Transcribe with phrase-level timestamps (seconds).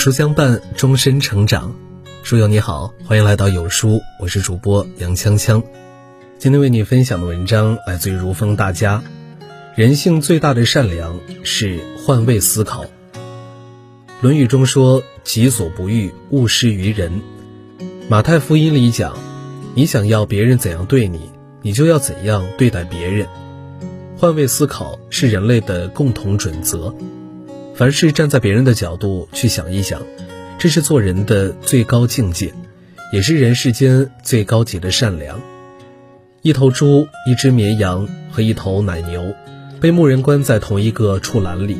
[0.00, 1.74] 书相伴，终身成长。
[2.22, 5.62] 书友你好，欢迎来到有书，我是主播杨锵锵。
[6.38, 9.02] 今天为你分享的文章来自于如风大家。
[9.76, 12.84] 人性最大的善良是换位思考。
[14.22, 17.20] 《论语》中说：“己所不欲，勿施于人。”
[18.08, 19.18] 马太福音里讲
[19.76, 23.28] ：“你想要别人怎样对你，你就要怎样对待别人。”
[24.16, 26.94] 换位思考是人类的共同准则。
[27.80, 30.02] 凡是站在别人的角度去想一想，
[30.58, 32.52] 这是做人的最高境界，
[33.10, 35.40] 也是人世间最高级的善良。
[36.42, 39.34] 一头猪、一只绵羊和一头奶牛，
[39.80, 41.78] 被牧人关在同一个畜栏里。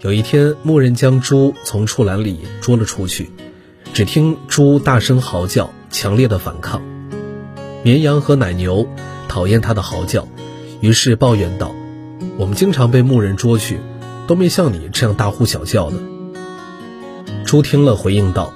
[0.00, 3.30] 有一天，牧人将猪从畜栏里捉了出去，
[3.94, 6.82] 只听猪大声嚎叫，强烈的反抗。
[7.84, 8.84] 绵羊和奶牛
[9.28, 10.26] 讨厌它的嚎叫，
[10.80, 11.72] 于是抱怨道
[12.36, 13.78] ：“我们经常被牧人捉去。”
[14.30, 15.96] 都没像你这样大呼小叫的。
[17.44, 18.52] 猪听了回应道：“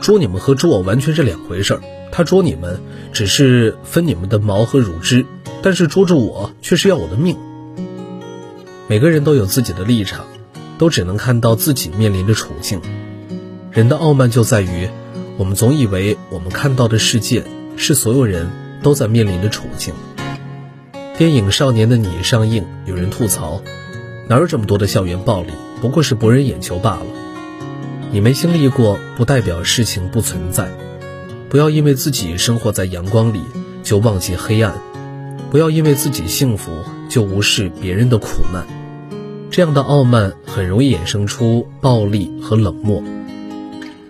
[0.00, 1.80] 捉你们和捉我完全是两回事儿。
[2.12, 2.80] 他捉你们
[3.12, 5.26] 只是分你们的毛和乳汁，
[5.62, 7.36] 但是捉住我却是要我的命。”
[8.86, 10.26] 每个人都有自己的立场，
[10.78, 12.80] 都只能看到自己面临的处境。
[13.72, 14.88] 人的傲慢就在于，
[15.38, 17.42] 我们总以为我们看到的世界
[17.76, 18.48] 是所有人
[18.80, 19.92] 都在面临的处境。
[21.18, 23.60] 电影《少年的你》上映，有人吐槽。
[24.30, 25.50] 哪有这么多的校园暴力？
[25.80, 27.06] 不过是博人眼球罢了。
[28.12, 30.70] 你没经历过，不代表事情不存在。
[31.48, 33.40] 不要因为自己生活在阳光里，
[33.82, 34.72] 就忘记黑暗；
[35.50, 36.70] 不要因为自己幸福，
[37.08, 38.64] 就无视别人的苦难。
[39.50, 43.02] 这样的傲慢很容易衍生出暴力和冷漠。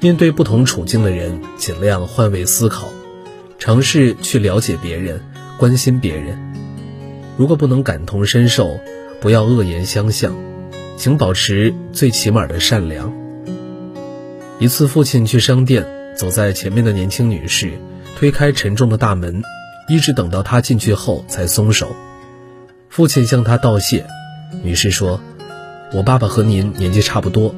[0.00, 2.88] 面对不同处境的人，尽量换位思考，
[3.58, 5.20] 尝试去了解别人，
[5.58, 6.38] 关心别人。
[7.36, 8.80] 如果不能感同身受，
[9.20, 10.36] 不要恶言相向，
[10.96, 13.12] 请保持最起码的善良。
[14.58, 17.72] 一次，父亲去商店，走在前面的年轻女士
[18.16, 19.42] 推开沉重的大门，
[19.88, 21.94] 一直等到他进去后才松手。
[22.88, 24.06] 父亲向他道谢，
[24.62, 25.20] 女士说
[25.92, 27.54] ：“我爸爸和您年纪差不多，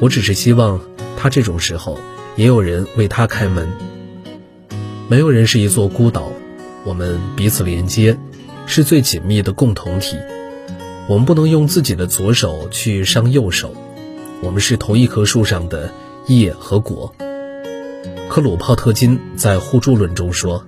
[0.00, 0.80] 我只是希望
[1.16, 1.98] 他这种时候
[2.36, 3.68] 也有人为他开门。
[5.08, 6.30] 没有人是一座孤岛，
[6.84, 8.16] 我们彼此连接，
[8.66, 10.16] 是最紧密的共同体。”
[11.08, 13.72] 我们不能用自己的左手去伤右手，
[14.42, 15.92] 我们是同一棵树上的
[16.26, 17.14] 叶和果。
[18.28, 20.66] 克鲁泡特金在互助论中说：“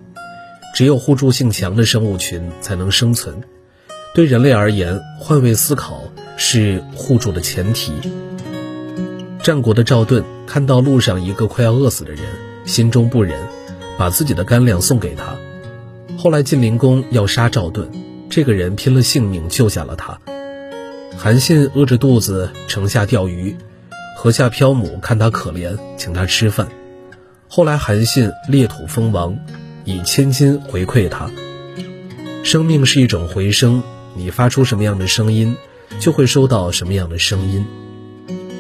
[0.77, 3.43] 只有互助性强的生物群才能生存。
[4.15, 6.03] 对人类而言，换位思考
[6.37, 7.93] 是互助的前提。”
[9.43, 12.21] 战国的赵盾看到路上一个快要饿死的人，
[12.65, 13.37] 心中不忍，
[13.97, 15.37] 把自己的干粮送给他。
[16.17, 17.91] 后来晋灵公要杀赵盾。
[18.31, 20.19] 这个人拼了性命救下了他。
[21.17, 23.57] 韩信饿着肚子城下钓鱼，
[24.17, 26.69] 河下漂母看他可怜，请他吃饭。
[27.49, 29.37] 后来韩信裂土封王，
[29.85, 31.31] 以千金回馈他。
[32.45, 33.83] 生命是一种回声，
[34.15, 35.57] 你发出什么样的声音，
[35.99, 37.67] 就会收到什么样的声音。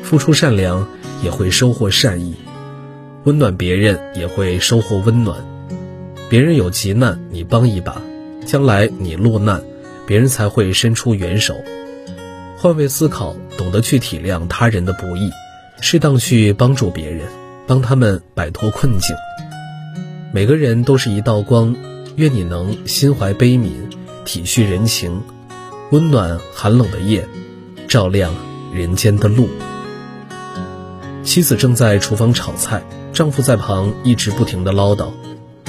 [0.02, 0.88] 付出善良，
[1.22, 2.32] 也会收获善意；
[3.24, 5.38] 温暖别人，也会收获温暖。
[6.30, 8.00] 别人有急难，你帮一把。
[8.48, 9.62] 将来你落难，
[10.06, 11.54] 别人才会伸出援手。
[12.56, 15.30] 换位思考，懂得去体谅他人的不易，
[15.82, 17.28] 适当去帮助别人，
[17.66, 19.14] 帮他们摆脱困境。
[20.32, 21.76] 每个人都是一道光，
[22.16, 23.72] 愿你能心怀悲悯，
[24.24, 25.20] 体恤人情，
[25.90, 27.28] 温暖寒冷的夜，
[27.86, 28.32] 照亮
[28.72, 29.46] 人间的路。
[31.22, 32.82] 妻子正在厨房炒菜，
[33.12, 35.10] 丈夫在旁一直不停地唠叨：“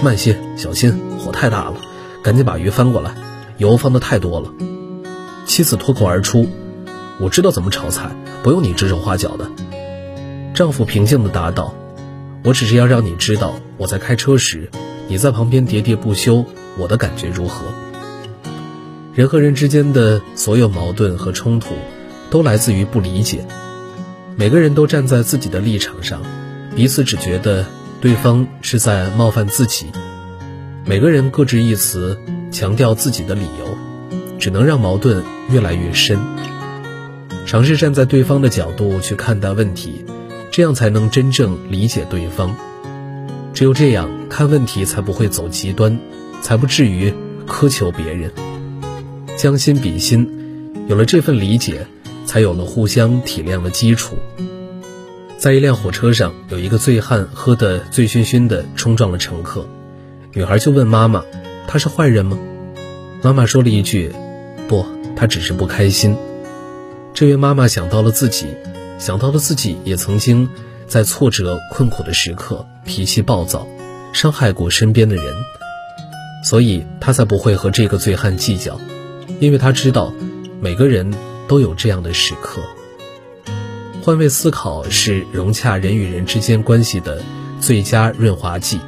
[0.01, 1.75] 慢些，小心，火太大了。”
[2.24, 3.16] 赶紧把鱼翻过来，
[3.57, 4.52] 油放的太多了。
[5.46, 6.47] 妻子脱口而出
[7.19, 9.50] ：“我知道怎么炒菜，不用你指手画脚的。”
[10.53, 11.74] 丈夫平静地答道
[12.44, 14.69] ：“我只是要让你知道，我在开车时，
[15.07, 16.46] 你在旁边喋喋不休，
[16.78, 17.66] 我的感觉如何。”
[19.16, 21.74] 人和人之间的所有矛盾和冲突，
[22.30, 23.45] 都来自于不理解。
[24.36, 26.21] 每个人都站在自己的立场上，
[26.75, 27.66] 彼此只觉得
[28.00, 29.88] 对方是在冒犯自己。
[30.86, 32.18] 每个人各执一词，
[32.52, 33.78] 强调自己的理由，
[34.40, 36.20] 只能让矛盾越来越深。
[37.46, 40.04] 尝试站在对方的角度去看待问题，
[40.52, 42.56] 这样才能真正理解对方。
[43.54, 46.00] 只有这样看问题，才不会走极端，
[46.42, 47.14] 才不至于
[47.48, 48.31] 苛求别人。
[49.38, 50.30] 将心比心，
[50.88, 51.86] 有了这份理解，
[52.26, 54.18] 才有了互相体谅的基础。
[55.38, 59.66] 在一辆火车上，有一个醉汉喝得醉醺醺的，冲撞了乘客。
[60.39, 61.25] 女孩就问妈妈
[61.68, 62.39] ：“他是坏人吗？”
[63.21, 64.09] 妈妈说了一句
[64.69, 66.15] ：“不，他只是不开心。”
[67.13, 68.47] 这位妈妈想到了自己，
[68.97, 70.50] 想到了自己也曾经
[70.88, 73.68] 在挫折困苦的时刻脾气暴躁，
[74.13, 75.25] 伤害过身边的人，
[76.45, 78.80] 所以她才不会和这个醉汉计较，
[79.42, 80.13] 因为她知道
[80.62, 81.13] 每个人
[81.50, 82.62] 都有这样的时刻。
[84.01, 87.21] 换位思考是融洽人与人之间关系的
[87.59, 88.80] 最佳润滑剂。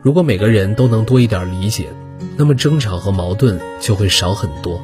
[0.00, 1.88] 如果每个人都能多一点理解，
[2.36, 4.80] 那么争吵和矛盾就会少很多。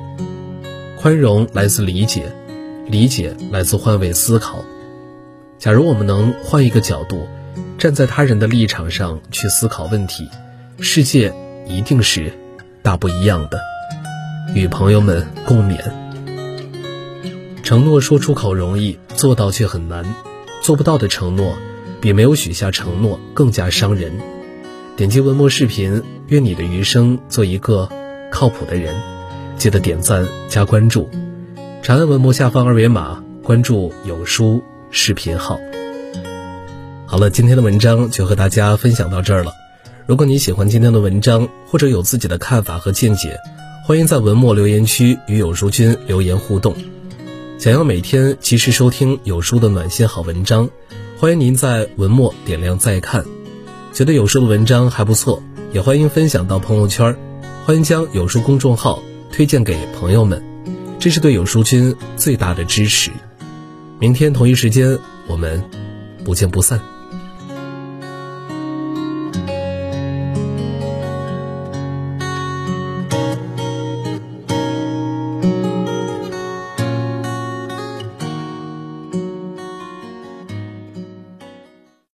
[0.98, 2.32] 宽容来自理解，
[2.88, 4.64] 理解来自换位思考。
[5.58, 7.28] 假如我们能换一个角度，
[7.78, 10.28] 站在他人的立场上去思考问题，
[10.80, 11.32] 世界
[11.68, 12.32] 一定是
[12.82, 13.60] 大不一样的。
[14.54, 15.78] 与朋友们共勉。
[17.62, 20.04] 承诺说出口容易，做到却很难。
[20.60, 21.54] 做不到的承诺，
[22.00, 24.12] 比没有许下承诺更加伤人。
[24.96, 27.88] 点击文末视频，愿你的余生做一个
[28.30, 28.94] 靠谱的人。
[29.58, 31.10] 记得点赞加关注，
[31.82, 34.62] 长按文末下方二维码关注有书。
[34.92, 35.58] 视频号。
[37.06, 39.50] 好了，今天的文章就和大家分享到这儿了。
[40.06, 43.36] 如果你喜欢今天的文章，或者有自己的看法和见解，
[43.84, 46.76] 欢迎在文末留言区与有书君留言互动。
[47.58, 50.70] 想要每天及时收听有书的暖心好文章，
[51.18, 53.24] 欢迎您在文末点亮再看。
[53.94, 55.40] 觉得有书的文章还不错，
[55.72, 57.16] 也欢迎分享到朋友圈。
[57.64, 59.00] 欢迎将有书公众号
[59.30, 60.42] 推荐给朋友们，
[60.98, 63.12] 这是对有书君最大的支持。
[64.00, 64.98] 明天同一时间，
[65.28, 65.62] 我们
[66.24, 66.80] 不见不散。